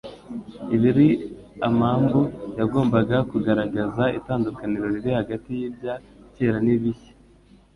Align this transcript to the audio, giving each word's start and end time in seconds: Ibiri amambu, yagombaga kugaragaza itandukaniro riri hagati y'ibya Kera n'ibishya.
Ibiri 0.75 1.07
amambu, 1.67 2.21
yagombaga 2.59 3.17
kugaragaza 3.31 4.03
itandukaniro 4.19 4.85
riri 4.93 5.11
hagati 5.19 5.47
y'ibya 5.59 5.93
Kera 6.35 6.57
n'ibishya. 6.65 7.13